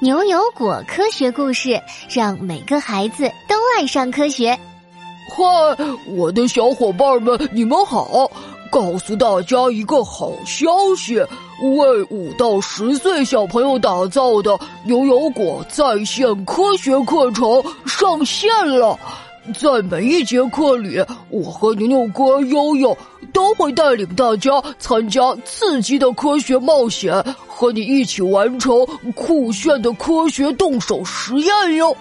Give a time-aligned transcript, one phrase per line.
[0.00, 4.56] 牛油果科学故事，让每个孩子都爱上科学。
[5.28, 5.44] 嗨，
[6.16, 8.30] 我的小伙伴们，你们好！
[8.70, 11.16] 告诉大家一个好消息：
[11.76, 18.96] 为五到十岁小朋友打造的牛油果在线科学课程上线了。
[19.54, 22.96] 在每一节课里，我和牛牛哥悠悠
[23.32, 31.96] 都会带领大家参加刺激的科学冒险，和你一起完成酷炫的科学动手实验哟。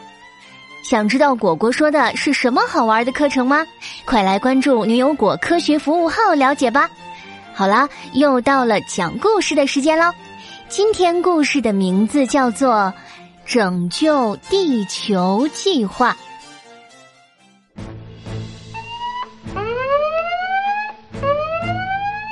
[0.83, 3.65] 想知道果果说的是什么好玩的课程吗？
[4.05, 6.89] 快来关注牛油果科学服务号了解吧。
[7.53, 10.13] 好啦，又到了讲故事的时间喽。
[10.69, 12.73] 今天故事的名字叫做
[13.45, 16.11] 《拯救地球计划》。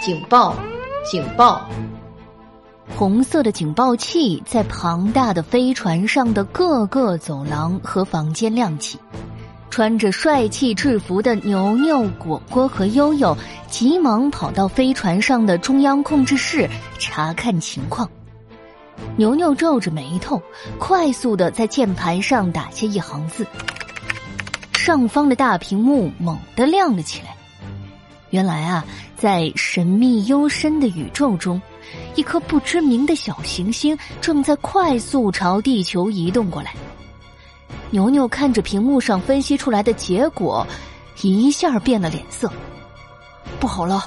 [0.05, 0.55] 警报！
[1.03, 1.67] 警报！
[2.95, 8.99] 红色的警报器在庞大的飞船上的各个走廊和房间亮起。
[9.71, 13.35] 穿着帅气制服的牛牛、果果和悠悠
[13.67, 18.07] 急忙跑到飞船上的中央控制室查看情况。
[19.17, 20.39] 牛牛皱着眉头，
[20.77, 23.43] 快速的在键盘上打下一行字。
[24.73, 27.35] 上方的大屏幕猛地亮了起来。
[28.35, 28.83] 原来啊，
[29.17, 31.61] 在神秘幽深的宇宙中，
[32.15, 36.75] 一颗不知名的小行星正在快速朝地球移动过来。
[37.91, 40.67] 牛牛看着屏幕上分析出来的结果，
[41.21, 42.51] 一下变了脸色。
[43.57, 44.03] 不好了，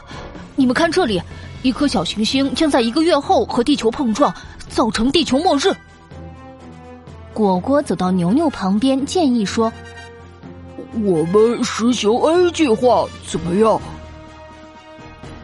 [0.57, 1.19] 你们看这里，
[1.63, 4.31] 一颗小行星将在一个月后和地球碰撞，
[4.69, 5.75] 造成地球末日。
[7.33, 9.73] 果果走到牛牛旁边，建议说
[11.03, 13.81] ：“我们实行 A 计划怎么样？”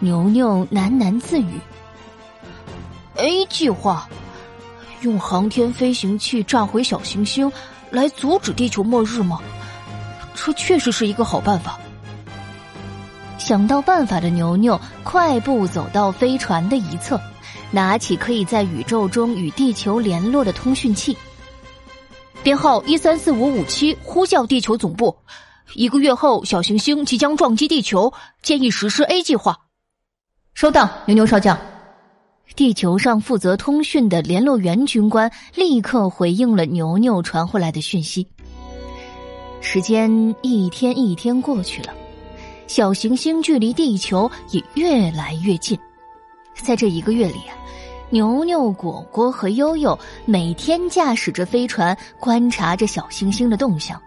[0.04, 1.58] 牛牛喃喃自语
[3.16, 4.06] ：“A 计划，
[5.00, 7.50] 用航天飞行器炸毁小行星，
[7.88, 9.40] 来阻止地球末日吗？
[10.34, 11.80] 这确实是一个好办法。”
[13.40, 17.18] 想到办法的牛牛快步走到飞船的一侧，
[17.70, 21.16] 拿起可以在宇宙中与地球联络的通讯器，
[22.42, 25.16] 编号一三四五五七，呼叫地球总部。
[25.72, 28.12] 一个月后，小行星即将撞击地球，
[28.42, 29.60] 建议实施 A 计划。
[30.54, 31.58] 收到，牛牛少将。
[32.54, 38.24] 地球上负责通讯的联络员军官立刻回应了牛牛传回来的讯息。
[39.60, 41.92] 时间一天一天过去了，
[42.68, 45.76] 小行星距离地球也越来越近。
[46.54, 47.58] 在这一个月里啊，
[48.10, 54.00] 牛牛、果果和悠悠每天驾驶着飞船，观察着小行星的动向，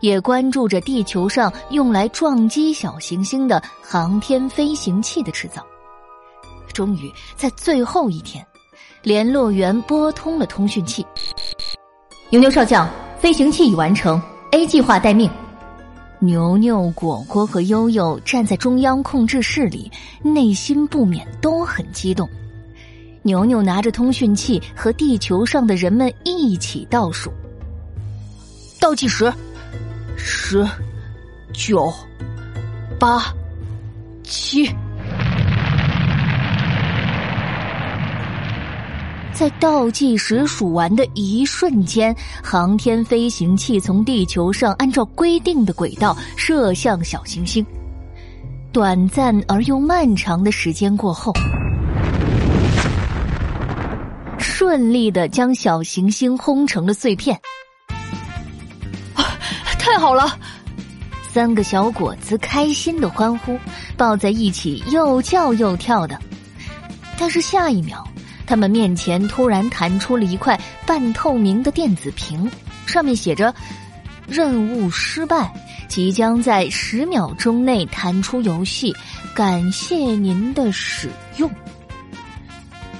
[0.00, 5.62] 也关注着地球上用来撞击小行星的航天飞行器的制造。
[6.72, 8.44] 终于在最后一天，
[9.02, 11.04] 联络员拨通了通讯器。
[12.30, 12.88] 牛牛少将，
[13.18, 14.20] 飞行器已完成
[14.52, 15.30] ，A 计划待命。
[16.18, 19.90] 牛牛、果果和悠悠站在中央控制室里，
[20.22, 22.28] 内心不免都很激动。
[23.22, 27.32] 牛牛拿着通讯器和地球上的人们一起倒数：
[28.78, 29.32] 倒计时，
[30.16, 30.66] 十、
[31.52, 31.92] 九、
[32.98, 33.34] 八、
[34.22, 34.70] 七。
[39.40, 42.14] 在倒计时数完的一瞬间，
[42.44, 47.64] 航天飞行器从地球上按照规定的轨道射向小行星。
[48.70, 51.32] 短暂而又漫长的时间过后，
[54.38, 57.34] 顺利的将小行星轰成了碎片。
[59.14, 59.24] 啊，
[59.78, 60.38] 太好了！
[61.26, 63.58] 三个小果子开心的欢呼，
[63.96, 66.20] 抱在一起又叫又跳的。
[67.18, 68.06] 但是下一秒。
[68.50, 72.50] 他们面前突然弹出了一块半透明的电子屏，
[72.84, 73.54] 上面写着
[74.26, 75.54] “任务失败，
[75.86, 78.92] 即将在十秒钟内弹出游戏，
[79.36, 81.48] 感谢您的使用。”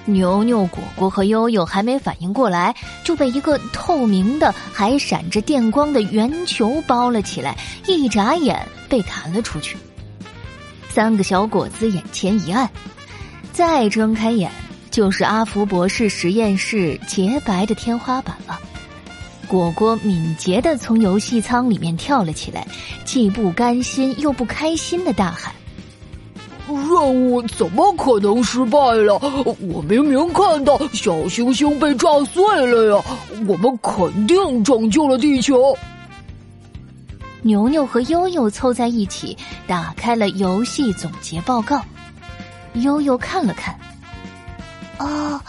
[0.06, 2.72] 牛牛、果果和悠悠还没反应过来，
[3.03, 7.59] 就被一个透明的、还闪着电光的圆球包了起来，
[7.89, 9.77] 一眨眼被弹了出去。
[10.89, 12.71] 三个小果子眼前一暗，
[13.53, 14.48] 再睁开眼。
[14.91, 18.59] 就是阿福博士实验室洁白的天花板了。
[19.47, 22.66] 果果敏捷的从游戏舱里面跳了起来，
[23.04, 25.53] 既不甘心又不开心的大喊
[26.69, 29.19] ：“任务怎么可能失败了？
[29.60, 33.04] 我明明看到小行星被炸碎了呀！
[33.48, 35.77] 我们肯定拯救了地球。”
[37.42, 41.83] 牛牛和悠悠凑在一起，打开了游戏总结报告。
[42.75, 43.75] 悠悠看了看。
[45.01, 45.41] 哦，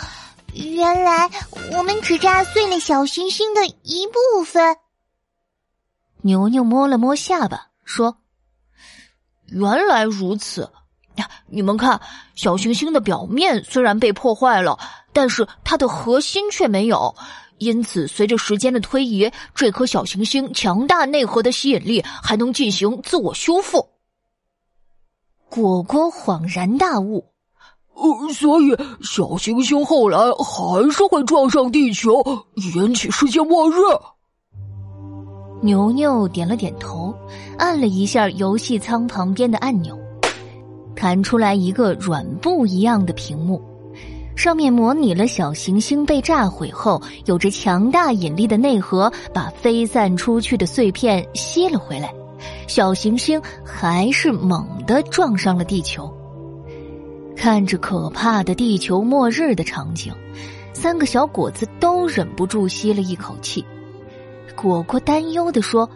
[0.53, 1.29] 原来
[1.73, 4.77] 我们只炸碎了小行星的一部分。
[6.21, 8.17] 牛牛摸了摸下巴，说
[9.51, 10.71] ：“原来如此。
[11.15, 11.99] 呀，你们看，
[12.33, 14.79] 小行星的表面虽然被破坏了，
[15.11, 17.13] 但是它的核心却没有。
[17.57, 23.89] 因此，随着时间的推移，这颗小行星强大内核的吸引力还能进行自我修复。”
[25.49, 27.30] 果果恍然大悟。
[28.01, 32.23] 呃，所以小行星后来还是会撞上地球，
[32.73, 33.75] 引起世界末日。
[35.61, 37.13] 牛牛点了点头，
[37.59, 39.95] 按了一下游戏舱旁边的按钮，
[40.95, 43.61] 弹出来一个软布一样的屏幕，
[44.35, 52.11] 上面模拟了小行星被炸毁后，有着强大引力的内核把飞散出去的碎片吸了回来，
[52.67, 56.11] 小行星还是猛地撞上了地球。
[57.41, 60.13] 看着可怕的地球末日的场景，
[60.73, 63.65] 三个小果子都忍不住吸了一口气。
[64.55, 65.89] 果果担忧的说：“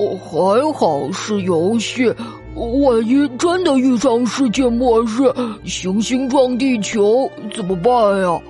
[0.00, 2.06] 哦，还好是游戏，
[2.54, 5.30] 万一真的遇上世界末日，
[5.66, 8.40] 行星撞地球怎么办呀？”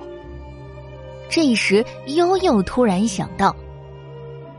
[1.27, 3.53] 这时，悠悠突然想到：“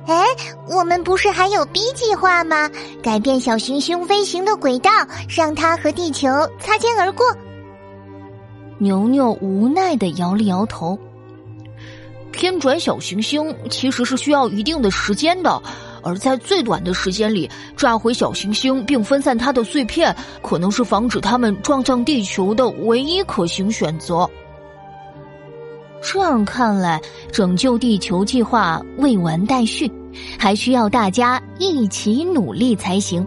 [0.08, 0.24] 哎，
[0.66, 2.70] 我们不是还有 B 计划吗？
[3.02, 4.90] 改变小行星飞行的轨道，
[5.28, 6.26] 让它和地球
[6.58, 7.26] 擦肩而过。”
[8.80, 10.98] 牛牛无奈的摇了摇头。
[12.32, 15.60] 偏转小行星其实是需要一定的时间的，
[16.02, 24.26] 而在最短的时间里炸毁小行星并分散它的碎片，可能是防止它们撞向地球的唯一可行选择。
[26.00, 27.00] 这样看来，
[27.32, 29.90] 拯救地球计划未完待续，
[30.38, 33.26] 还需要大家一起努力才行。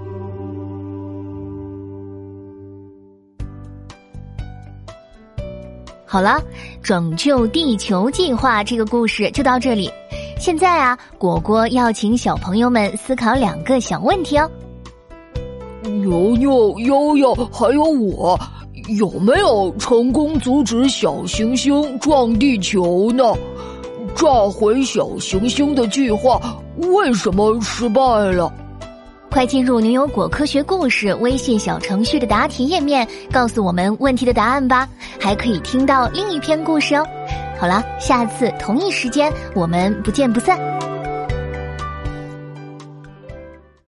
[6.05, 6.41] 好了，
[6.83, 9.89] 拯救地球计划这个故事就到这里。
[10.37, 14.49] 现在啊，果果要请小朋友们思考两个小问题哦。
[15.83, 18.37] 牛牛、悠悠还有我，
[18.99, 23.23] 有没有成功阻止小行星撞地球呢？
[24.13, 26.41] 炸毁小行星的计划
[26.89, 28.01] 为什么失败
[28.33, 28.51] 了？
[29.29, 34.87] 快进入牛油果科学故事微信小程序的答题页面，告诉我们问题的答案吧！
[35.19, 37.05] 还可以听到另一篇故事哦。
[37.57, 40.59] 好了，下次同一时间我们不见不散。